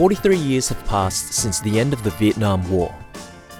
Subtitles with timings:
[0.00, 2.94] 43 years have passed since the end of the Vietnam War.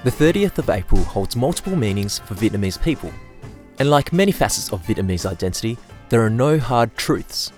[0.05, 3.13] The 30th of April holds multiple meanings for Vietnamese people.
[3.79, 5.77] And like many facets of Vietnamese identity,
[6.09, 7.53] there are no hard truths.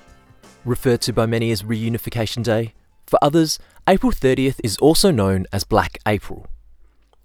[0.65, 2.75] Referred to by many as Reunification Day,
[3.07, 6.49] for others, April 30th is also known as Black April.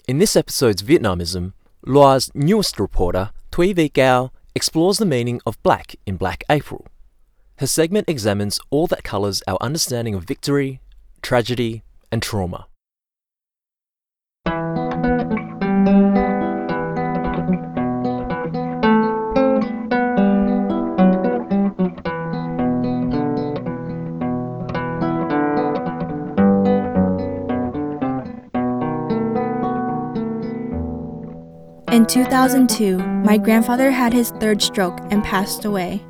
[0.07, 1.53] In this episode's Vietnamism,
[1.83, 6.85] Loa's newest reporter, Thúy Vi Cao, explores the meaning of black in Black April.
[7.57, 10.81] Her segment examines all that colours our understanding of victory,
[11.21, 12.67] tragedy, and trauma.
[31.91, 36.01] In 2002, my grandfather had his third stroke and passed away.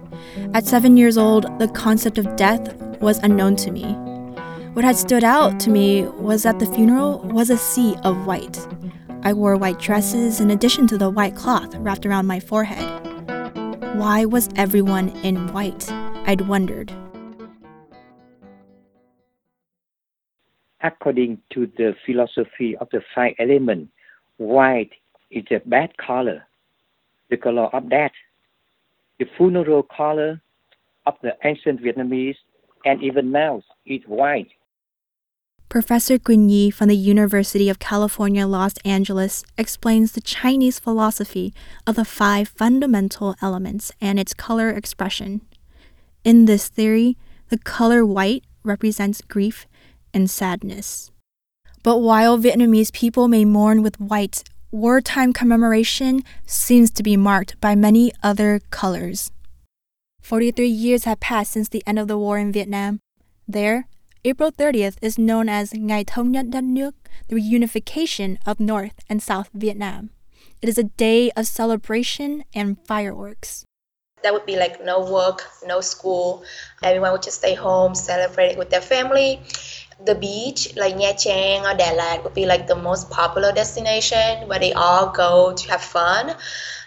[0.53, 4.06] At seven years old, the concept of death was unknown to me.
[4.77, 8.59] What had stood out to me was that the funeral was a sea of white.
[9.23, 12.85] I wore white dresses in addition to the white cloth wrapped around my forehead.
[13.97, 15.91] Why was everyone in white?
[16.27, 16.93] I'd wondered.
[20.83, 23.91] According to the philosophy of the five elements,
[24.37, 24.91] white
[25.31, 26.45] is a bad color,
[27.31, 28.11] the color of death,
[29.17, 30.39] the funeral color
[31.07, 32.37] of the ancient Vietnamese,
[32.85, 34.51] and even now is white.
[35.69, 41.53] Professor Nhi from the University of California, Los Angeles explains the Chinese philosophy
[41.85, 45.41] of the five fundamental elements and its color expression.
[46.23, 47.17] In this theory,
[47.49, 49.67] the color white represents grief
[50.13, 51.11] and sadness.
[51.83, 57.75] But while Vietnamese people may mourn with white, wartime commemoration seems to be marked by
[57.75, 59.31] many other colors.
[60.21, 63.01] 43 years have passed since the end of the war in Vietnam.
[63.49, 63.87] There,
[64.25, 66.95] April 30th is known as Ngày Thống nhất đất nước,
[67.29, 70.09] the reunification of North and South Vietnam.
[70.61, 73.63] It is a day of celebration and fireworks.
[74.23, 76.43] That would be like no work, no school.
[76.81, 79.39] Everyone would just stay home, celebrating with their family.
[80.03, 84.47] The beach, like Nha Trang or Đà Lạt, would be like the most popular destination
[84.47, 86.35] where they all go to have fun.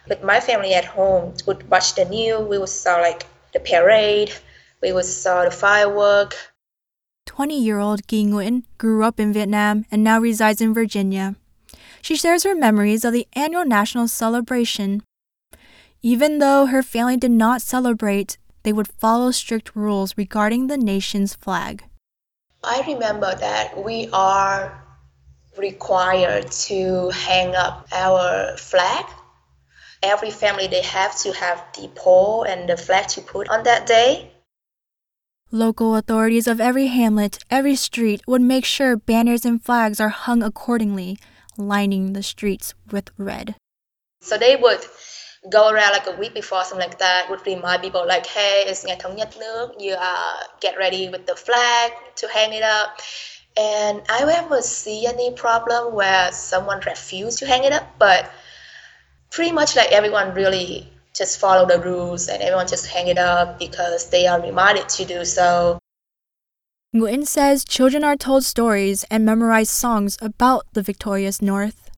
[0.08, 2.48] But my family at home would watch the news.
[2.48, 4.32] We would saw like the parade.
[4.82, 6.34] We would saw the firework.
[7.30, 11.36] 20 year old Ghi Nguyen grew up in Vietnam and now resides in Virginia.
[12.02, 15.04] She shares her memories of the annual national celebration.
[16.02, 21.36] Even though her family did not celebrate, they would follow strict rules regarding the nation's
[21.36, 21.84] flag.
[22.64, 24.82] I remember that we are
[25.56, 29.04] required to hang up our flag.
[30.02, 33.86] Every family they have to have the pole and the flag to put on that
[33.86, 34.32] day.
[35.52, 40.44] Local authorities of every hamlet, every street would make sure banners and flags are hung
[40.44, 41.18] accordingly,
[41.56, 43.56] lining the streets with red.
[44.22, 44.86] So they would
[45.50, 48.84] go around like a week before, something like that, would remind people like, hey, it's
[48.84, 53.00] Ngày Thống nhất nước, you uh, get ready with the flag to hang it up.
[53.56, 58.30] And I never see any problem where someone refused to hang it up, but
[59.30, 60.86] pretty much like everyone really
[61.20, 65.04] just follow the rules and everyone just hang it up because they are reminded to
[65.04, 65.78] do so.
[66.96, 71.90] Nguyen says children are told stories and memorize songs about the victorious North.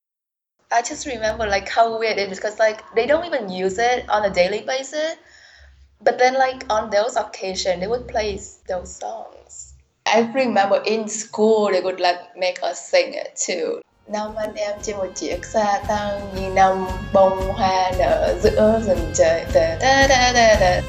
[0.69, 4.09] I just remember like how weird it is because like they don't even use it
[4.09, 5.15] on a daily basis.
[6.01, 9.73] But then like on those occasions they would play those songs.
[10.05, 13.81] I remember in school they would like make us sing it too.
[14.07, 19.11] Năm anh em trên một chiếc xe tăng như năm bông hoa nở giữa rừng
[19.15, 19.45] trời.
[19.53, 20.81] Da, da, da, da, da.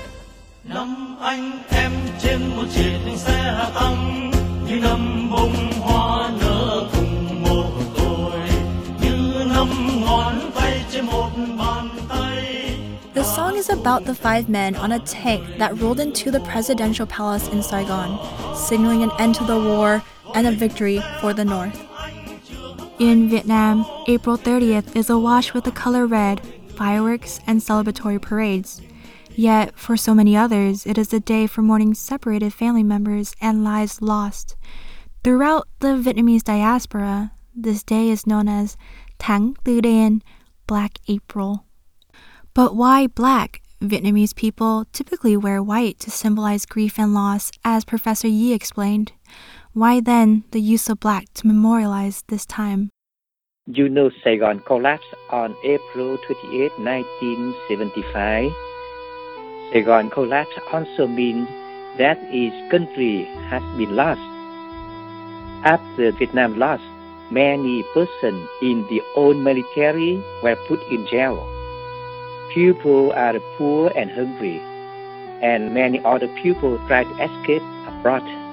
[0.65, 1.93] Năm anh em
[2.23, 4.31] trên một chiếc xe tăng
[4.67, 8.41] như năm bông hoa nở cùng một tôi
[9.01, 12.77] như năm ngón tay trên một bàn tay.
[13.15, 17.07] The song is about the five men on a tank that rolled into the presidential
[17.07, 18.19] palace in Saigon,
[18.69, 20.01] signaling an end to the war
[20.35, 21.94] and a victory for the North.
[23.01, 26.41] In Vietnam, April 30th is awash with the color red,
[26.77, 28.81] fireworks, and celebratory parades.
[29.35, 33.65] Yet, for so many others, it is a day for mourning separated family members and
[33.65, 34.55] lives lost.
[35.25, 38.77] Throughout the Vietnamese diaspora, this day is known as
[39.19, 40.23] Tháng Tư Đen,
[40.69, 41.65] Black April.
[42.55, 43.61] But why black?
[43.83, 49.13] Vietnamese people typically wear white to symbolize grief and loss, as Professor Yi explained.
[49.77, 52.91] Why then the use of black to memorialize this time?
[53.67, 58.53] You know Saigon collapsed on April 28, 1975.
[59.73, 61.49] Saigon collapse also means
[61.99, 64.21] that its country has been lost.
[65.67, 66.85] After Vietnam lost,
[67.33, 71.45] many persons in the old military were put in jail.
[72.55, 74.61] People are poor and hungry,
[75.43, 78.44] and many other people try to escape abroad.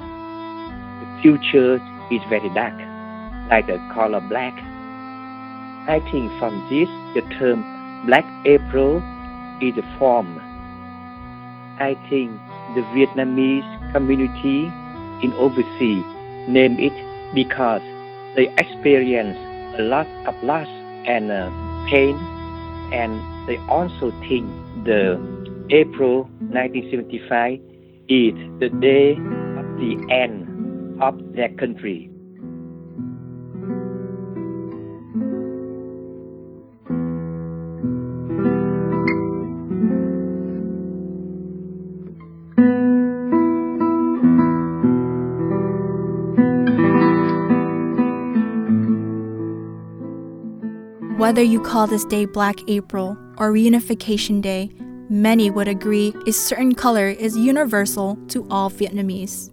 [1.21, 1.75] Future
[2.09, 2.73] is very dark,
[3.49, 4.53] like the color black.
[5.87, 7.63] I think from this the term
[8.05, 8.97] Black April
[9.61, 10.39] is formed.
[11.79, 12.31] I think
[12.73, 14.65] the Vietnamese community
[15.21, 16.05] in overseas
[16.47, 16.93] name it
[17.35, 17.81] because
[18.35, 19.37] they experience
[19.77, 20.67] a lot of loss
[21.05, 21.49] and uh,
[21.89, 22.15] pain,
[22.91, 24.49] and they also think
[24.85, 25.21] the
[25.69, 27.59] April 1975
[28.09, 29.13] is the day
[29.59, 30.40] of the end
[31.01, 32.09] of their country.
[51.17, 54.69] Whether you call this day Black April or Reunification Day,
[55.09, 59.51] many would agree a certain color is universal to all Vietnamese.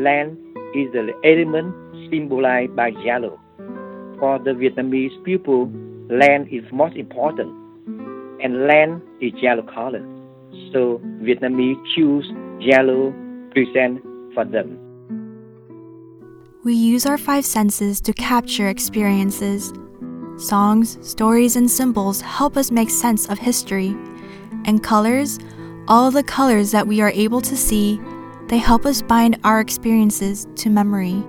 [0.00, 0.38] Land
[0.74, 1.74] is the element
[2.10, 3.38] symbolized by yellow.
[4.18, 5.70] For the Vietnamese people,
[6.08, 7.50] land is most important,
[8.42, 10.00] and land is yellow color.
[10.72, 12.26] So Vietnamese choose
[12.60, 13.12] yellow
[13.50, 14.00] present
[14.32, 14.78] for them.
[16.64, 19.70] We use our five senses to capture experiences.
[20.38, 23.94] Songs, stories, and symbols help us make sense of history.
[24.64, 25.38] And colors,
[25.88, 28.00] all the colors that we are able to see,
[28.50, 31.22] they help us bind our experiences to memory.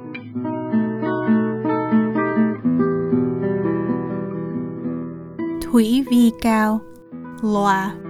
[5.61, 6.81] Thúy Vi Cao,
[7.43, 8.00] Loa.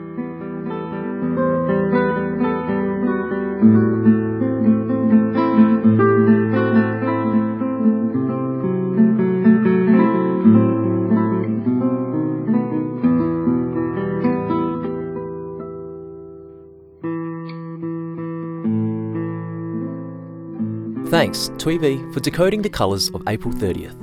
[21.32, 23.96] Thanks, Thúy Vi, for decoding the colours of April 30th.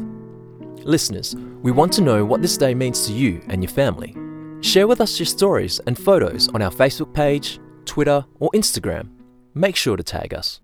[0.82, 4.16] Listeners, we want to know what this day means to you and your family.
[4.62, 9.10] Share with us your stories and photos on our Facebook page, Twitter, or Instagram.
[9.52, 10.62] Make sure to tag us.